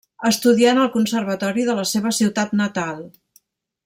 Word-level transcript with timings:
Estudià 0.27 0.69
en 0.75 0.79
el 0.83 0.87
Conservatori 0.95 1.65
de 1.69 1.75
la 1.81 1.85
seva 1.93 2.13
ciutat 2.21 2.57
natal. 2.65 3.05